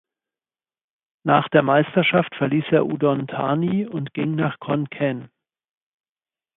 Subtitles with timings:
[1.23, 5.29] Nach der Meisterschaft verließ er Udon Thani und ging nach Khon Kaen.